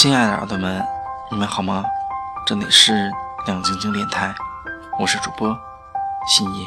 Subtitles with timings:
[0.00, 0.82] 亲爱的耳朵们，
[1.30, 1.84] 你们好吗？
[2.46, 3.12] 这里是
[3.44, 4.34] 亮晶晶电台，
[4.98, 5.54] 我是主播
[6.26, 6.66] 新叶。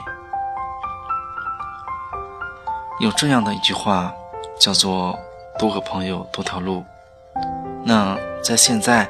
[2.99, 4.13] 有这样的一句话，
[4.59, 5.17] 叫做
[5.57, 6.85] “多个朋友多条路”。
[7.83, 9.09] 那在现在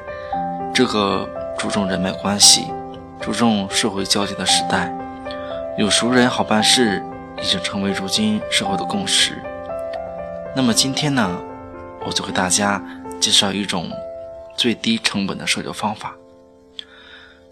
[0.72, 1.28] 这个
[1.58, 2.72] 注重人脉关系、
[3.20, 4.90] 注重社会交际的时代，
[5.76, 7.04] 有熟人好办事
[7.42, 9.42] 已经成为如今社会的共识。
[10.56, 11.30] 那么今天呢，
[12.06, 12.82] 我就给大家
[13.20, 13.90] 介绍一种
[14.56, 16.14] 最低成本的社交方法。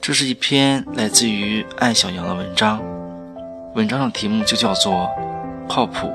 [0.01, 2.83] 这是一篇来自于艾小阳的文章，
[3.75, 5.09] 文章的题目就叫做
[5.69, 6.12] “靠谱、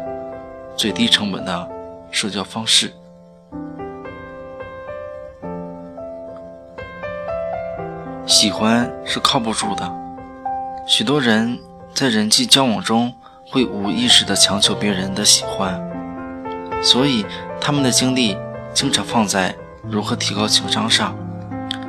[0.76, 1.70] 最低成本的
[2.12, 2.92] 社交方式”。
[8.26, 9.90] 喜欢是靠不住的，
[10.86, 11.58] 许多人
[11.94, 13.14] 在人际交往中
[13.46, 15.82] 会无意识地强求别人的喜欢，
[16.84, 17.26] 所以
[17.62, 18.38] 他们的精力
[18.74, 19.56] 经常放在
[19.90, 21.16] 如何提高情商上，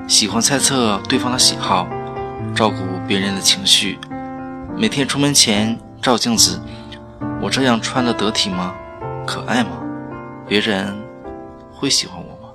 [0.06, 1.86] 喜欢猜测对方的喜好，
[2.54, 3.98] 照顾别人的情绪，
[4.76, 6.60] 每天出门前照镜子，
[7.40, 8.74] 我这样穿的得体吗？
[9.26, 9.70] 可爱吗？
[10.46, 10.96] 别人
[11.72, 12.52] 会喜欢我吗？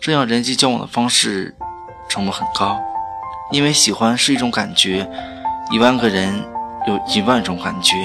[0.00, 1.54] 这样人际交往的方式。
[2.08, 2.80] 成本很高，
[3.50, 5.10] 因为喜欢是一种感觉，
[5.72, 6.32] 一万个人
[6.86, 7.96] 有一万种感觉，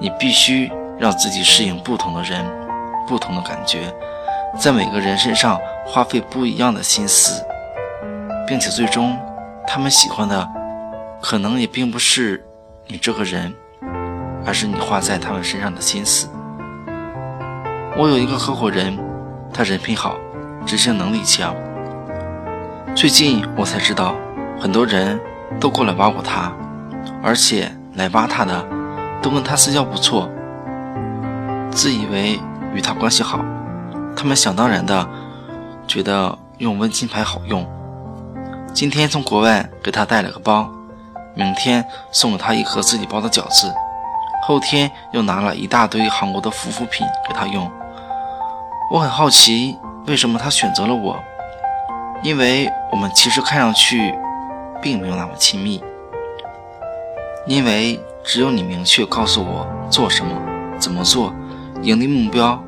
[0.00, 2.44] 你必须让自己适应不同的人，
[3.06, 3.94] 不同的感觉，
[4.56, 7.44] 在每个人身上花费不一样的心思，
[8.46, 9.16] 并且最终
[9.66, 10.48] 他们喜欢的
[11.20, 12.44] 可能也并不是
[12.86, 13.52] 你这个人，
[14.46, 16.28] 而是你花在他们身上的心思。
[17.96, 18.98] 我有一个合伙人，
[19.52, 20.16] 他人品好，
[20.64, 21.54] 执行能力强。
[22.94, 24.14] 最近我才知道，
[24.58, 25.20] 很多人
[25.60, 26.52] 都过来挖过他，
[27.22, 28.64] 而且来挖他的
[29.22, 30.28] 都跟他私交不错，
[31.70, 32.40] 自以为
[32.74, 33.44] 与他关系好。
[34.18, 35.08] 他们想当然的
[35.86, 37.64] 觉得用温馨牌好用，
[38.74, 40.68] 今天从国外给他带了个包，
[41.36, 43.72] 明天送给他一盒自己包的饺子，
[44.42, 47.70] 后天又拿了一大堆韩国的护肤品给他用。
[48.92, 49.78] 我很好奇，
[50.08, 51.16] 为什么他选择了我？
[52.24, 54.12] 因为我们其实看上去
[54.82, 55.80] 并没有那么亲密，
[57.46, 60.32] 因为只有你明确告诉我做什么、
[60.76, 61.32] 怎么做、
[61.82, 62.60] 盈利目标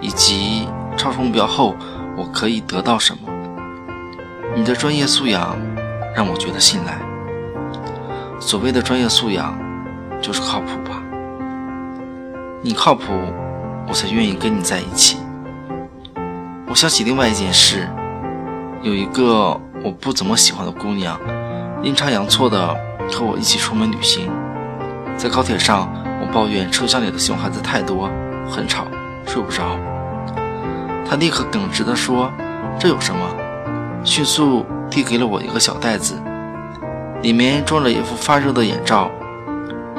[0.00, 1.74] 以及超出目标后
[2.16, 3.20] 我可以得到什么。
[4.54, 5.56] 你的专业素养
[6.14, 6.98] 让我觉得信赖。
[8.40, 9.58] 所谓的专业素养，
[10.20, 11.02] 就是靠谱吧？
[12.62, 13.12] 你靠谱，
[13.88, 15.18] 我才愿意跟你在一起。
[16.68, 17.88] 我想起另外一件事。
[18.82, 21.18] 有一个我不怎么喜欢的姑娘，
[21.82, 22.68] 阴差阳错的
[23.10, 24.30] 和我一起出门旅行，
[25.16, 25.88] 在高铁上，
[26.20, 28.10] 我抱怨车厢里的熊孩子太多，
[28.46, 28.84] 很吵，
[29.26, 29.62] 睡不着。
[31.08, 32.32] 他立刻耿直地说
[32.78, 33.20] ：“这有什么？”
[34.04, 36.14] 迅速递给了我一个小袋子，
[37.22, 39.10] 里面装着一副发热的眼罩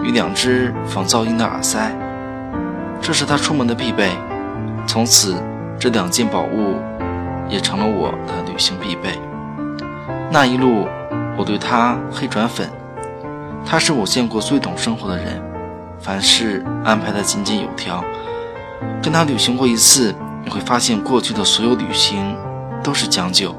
[0.04, 1.92] 与两只防噪音的耳塞，
[3.02, 4.12] 这是他出门的必备。
[4.88, 5.36] 从此，
[5.80, 6.76] 这两件宝物。
[7.48, 9.20] 也成了我的旅行必备。
[10.32, 10.88] 那一路，
[11.38, 12.68] 我对他黑转粉。
[13.64, 15.40] 他是我见过最懂生活的人，
[16.00, 18.04] 凡事安排得井井有条。
[19.00, 20.12] 跟他旅行过一次，
[20.46, 22.38] 你会发现过去的所有旅行
[22.82, 23.54] 都是将就。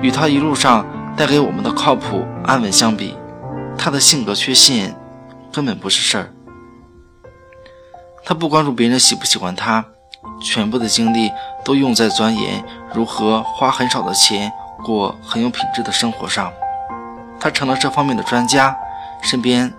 [0.00, 0.86] 与他一路上
[1.16, 3.14] 带给我们的靠谱安稳相比，
[3.76, 4.96] 他的性格缺陷
[5.52, 6.32] 根本不是事儿。
[8.24, 9.84] 他不关注别人喜不喜欢他。
[10.42, 11.30] 全部的精力
[11.64, 12.62] 都用在钻研
[12.94, 14.52] 如何花很少的钱
[14.84, 16.52] 过很有品质的生活上，
[17.38, 18.76] 他成了这方面的专家，
[19.22, 19.72] 身边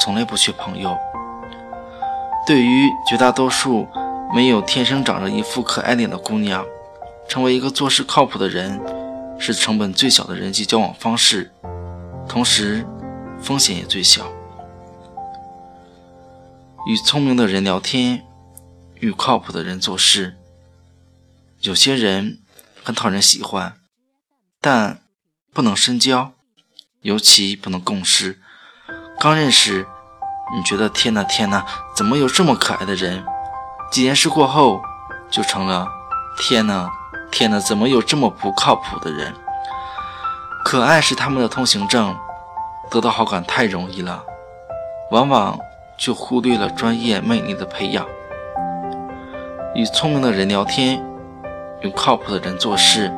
[0.00, 0.96] 从来不缺朋友。
[2.46, 3.86] 对于绝大多数
[4.34, 6.64] 没有天生长着一副可爱脸的姑娘，
[7.28, 8.80] 成为一个做事靠谱的人，
[9.38, 11.52] 是成本最小的人际交往方式，
[12.28, 12.86] 同时
[13.40, 14.30] 风险也最小。
[16.86, 18.24] 与聪明的人聊天。
[19.00, 20.36] 与靠谱的人做事，
[21.62, 22.38] 有些人
[22.84, 23.74] 很讨人喜欢，
[24.60, 25.02] 但
[25.52, 26.34] 不能深交，
[27.00, 28.38] 尤其不能共事。
[29.18, 29.88] 刚认识，
[30.54, 33.24] 你觉得天哪天哪，怎么有这么可爱的人？
[33.92, 34.80] 几件事过后，
[35.30, 35.86] 就成了
[36.38, 36.90] 天哪
[37.30, 39.34] 天哪，怎么有这么不靠谱的人？
[40.64, 42.16] 可爱是他们的通行证，
[42.90, 44.24] 得到好感太容易了，
[45.10, 45.58] 往往
[45.98, 48.06] 就忽略了专业魅力的培养。
[49.74, 51.04] 与聪明的人聊天，
[51.82, 53.12] 与靠谱的人做事，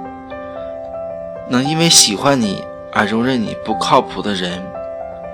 [1.48, 4.60] 能因为喜欢你而容忍你不靠谱的人，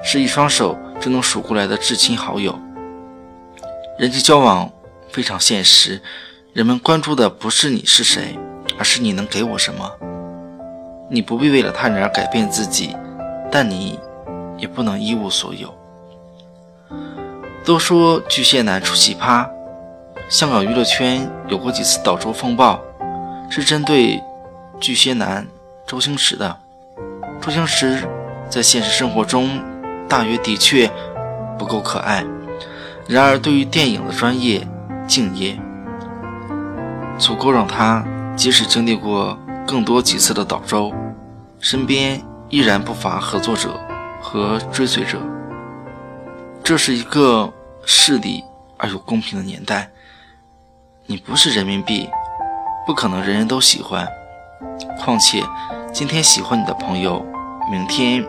[0.02, 2.54] 是一双手就能数过来的至亲好友。
[3.98, 4.70] 人际交往
[5.12, 6.01] 非常现实，
[6.53, 8.39] 人们关注的不是你是谁，
[8.79, 9.91] 而是你能给我什么。
[11.11, 12.97] 你不必为了他人而改变自己，
[13.51, 13.99] 但你
[14.57, 15.75] 也不能一无所有。
[17.65, 19.49] 都说巨蟹男出奇葩，
[20.29, 22.81] 香港娱乐圈有过几次倒周风暴，
[23.51, 24.23] 是针对
[24.81, 25.47] 巨蟹男
[25.87, 26.57] 周星驰的。
[27.41, 28.03] 周星驰
[28.49, 29.61] 在现实生活中
[30.09, 30.91] 大约的确
[31.59, 32.25] 不够可爱，
[33.09, 34.67] 然而对于电影的专业
[35.11, 35.59] 敬业，
[37.19, 38.05] 足够让他
[38.37, 39.37] 即使经历过
[39.67, 40.95] 更多几次的倒周。
[41.59, 43.77] 身边依然不乏合作者
[44.23, 45.19] 和追随者。
[46.62, 47.53] 这是一个
[47.85, 48.45] 势利
[48.77, 49.91] 而又公平的年代。
[51.07, 52.09] 你不是人民币，
[52.87, 54.07] 不可能人人都喜欢。
[54.97, 55.43] 况且，
[55.93, 57.27] 今天喜欢你的朋友，
[57.69, 58.25] 明天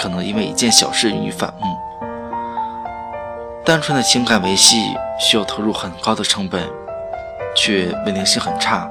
[0.00, 1.78] 可能因为一件小事与你反目。
[3.64, 6.68] 单纯的情感维系需要投入很高的成本，
[7.56, 8.86] 却稳定性很差。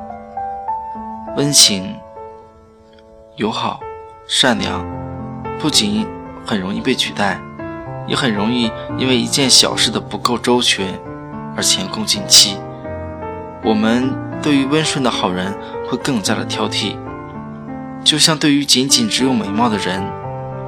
[1.37, 1.95] 温情。
[3.35, 3.79] 友好、
[4.27, 4.85] 善良，
[5.59, 6.07] 不仅
[6.45, 7.39] 很容易被取代，
[8.07, 10.99] 也很容易因为一件小事的不够周全
[11.55, 12.57] 而前功尽弃。
[13.63, 15.51] 我们对于温顺的好人
[15.89, 16.95] 会更加的挑剔，
[18.03, 20.03] 就像对于仅仅只有美貌的人，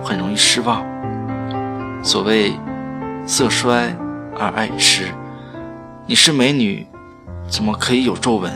[0.03, 0.83] 很容易失望。
[2.03, 2.51] 所谓
[3.27, 3.95] 色衰
[4.38, 5.06] 而爱弛，
[6.06, 6.86] 你是美女，
[7.50, 8.54] 怎么可以有皱纹？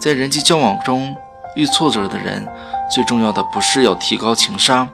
[0.00, 1.14] 在人际交往中。
[1.54, 2.48] 遇挫折的人，
[2.90, 4.88] 最重要的不是要提高情商，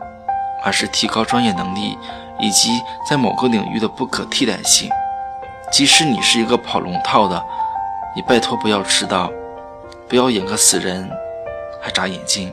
[0.64, 1.96] 而是提高专业能力
[2.40, 4.90] 以及在某个领域的不可替代性。
[5.70, 7.40] 即使你是一个跑龙套的，
[8.16, 9.30] 你拜托不要迟到，
[10.08, 11.08] 不要演个死人
[11.80, 12.52] 还眨眼睛。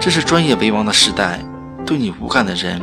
[0.00, 1.38] 这是专业为王的时代，
[1.84, 2.80] 对你无感的人，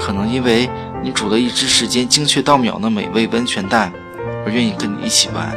[0.00, 0.68] 可能因为
[1.02, 3.92] 你煮了一只时间精确到秒的美味温泉蛋，
[4.44, 5.54] 而愿意跟你一起玩。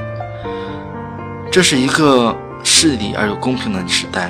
[1.49, 2.35] 这是一个。
[2.65, 4.29] 势利而又公平的时代，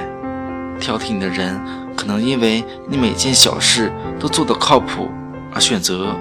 [0.79, 1.55] 挑剔你的人
[1.95, 5.07] 可能因为你每件小事都做得靠谱
[5.53, 6.15] 而选择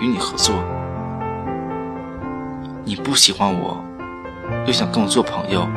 [0.00, 0.54] 与你合作。
[2.86, 3.84] 你不喜欢我，
[4.66, 5.68] 又想跟我做朋友，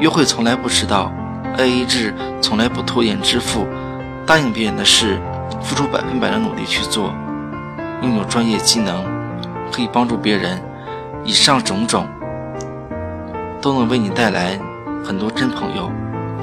[0.00, 1.12] 约会从来不迟到
[1.58, 3.66] ，AA 制从来不拖延支付，
[4.24, 5.20] 答应别人的事
[5.64, 7.10] 付出百分百的努力去做，
[8.02, 9.02] 拥有专业技能，
[9.72, 10.62] 可以帮助别人，
[11.24, 12.06] 以上种种。
[13.62, 14.60] 都能为你带来
[15.02, 15.90] 很多真朋友，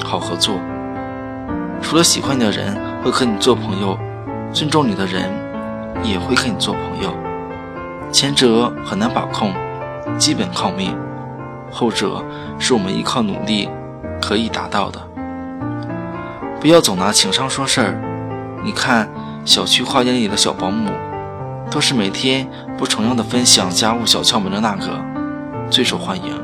[0.04, 0.56] 好合作。
[1.80, 3.96] 除了喜欢你的人会和你做朋友，
[4.52, 5.32] 尊重你的人
[6.02, 7.14] 也会跟你做朋友。
[8.12, 9.54] 前者很难把控，
[10.18, 10.96] 基本靠命；
[11.72, 12.26] 后者
[12.58, 13.70] 是我们依靠努力
[14.20, 15.00] 可以达到的。
[16.60, 18.11] 不要总拿情商说事儿。
[18.64, 19.10] 你看，
[19.44, 20.92] 小区花园里的小保姆，
[21.72, 22.48] 都是每天
[22.78, 25.00] 不重样的分享家务小窍门的那个，
[25.70, 26.40] 最受欢迎。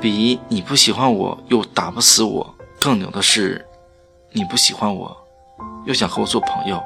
[0.00, 3.66] 比你不喜欢我又打不死我更牛的是，
[4.30, 5.16] 你不喜欢我，
[5.84, 6.80] 又想和我做朋友，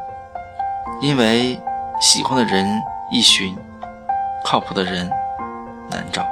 [1.02, 1.60] 因为
[2.00, 2.66] 喜欢的人
[3.10, 3.54] 易寻，
[4.42, 5.10] 靠谱的人
[5.90, 6.24] 难找。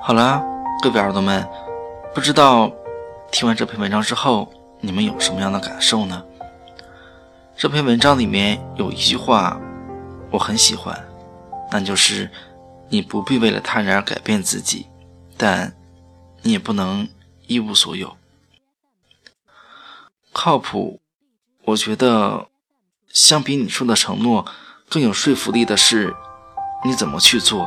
[0.00, 0.42] 好了，
[0.80, 1.44] 各位耳朵们，
[2.14, 2.72] 不知道
[3.32, 4.48] 听完这篇文章之后，
[4.80, 6.24] 你们有什么样的感受呢？
[7.56, 9.60] 这篇文章里面有一句话。
[10.30, 11.08] 我很喜欢，
[11.72, 12.30] 那就是
[12.90, 14.86] 你不必为了他人而改变自己，
[15.36, 15.74] 但
[16.42, 17.08] 你也不能
[17.46, 18.16] 一无所有。
[20.32, 21.00] 靠谱，
[21.64, 22.46] 我觉得
[23.08, 24.44] 相比你说的承诺
[24.88, 26.14] 更有说服力的是
[26.84, 27.66] 你怎么去做，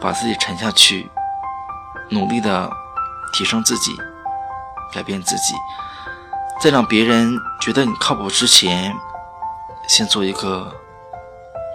[0.00, 1.10] 把自己沉下去，
[2.10, 2.70] 努力的
[3.32, 3.92] 提升自己，
[4.92, 5.54] 改变自己，
[6.62, 8.94] 在让别人觉得你靠谱之前。
[9.88, 10.70] 先做一个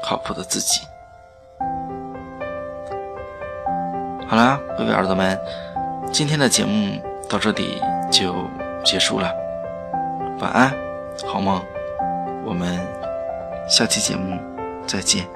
[0.03, 0.81] 靠谱的自己。
[4.27, 5.35] 好啦，各位耳朵们，
[6.11, 8.35] 今天的节目到这里就
[8.85, 9.33] 结束了。
[10.39, 10.71] 晚安，
[11.25, 11.59] 好梦，
[12.45, 12.79] 我们
[13.67, 14.39] 下期节目
[14.85, 15.27] 再见。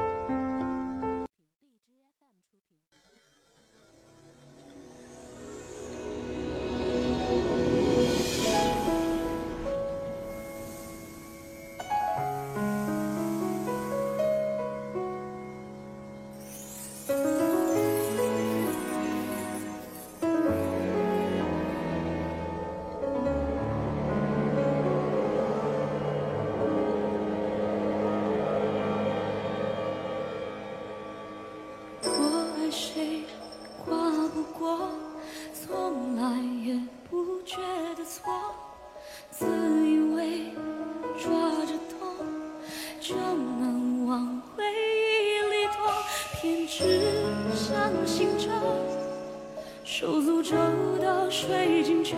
[50.98, 52.18] 咒的水晶球，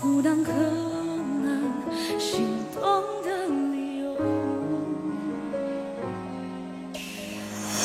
[0.00, 1.72] 阻挡可能
[2.20, 4.14] 心动的理由，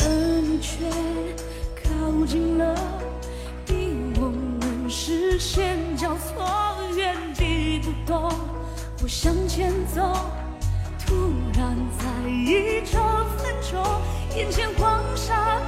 [0.04, 0.86] 而你却
[1.76, 2.76] 靠近了，
[3.66, 8.32] 逼我们视线交错，原地不动，
[8.98, 10.02] 不向前走。
[11.06, 11.16] 突
[11.58, 12.98] 然在意这
[13.38, 13.84] 分钟，
[14.36, 15.60] 眼前黄沙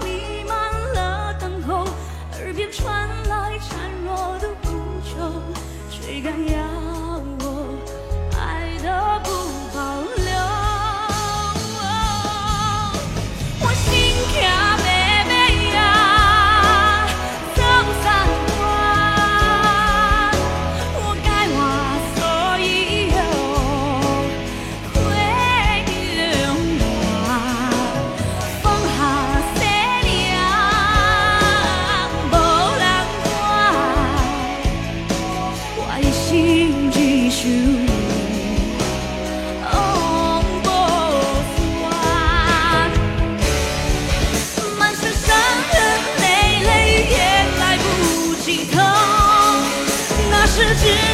[50.82, 51.13] 也来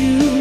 [0.00, 0.33] you.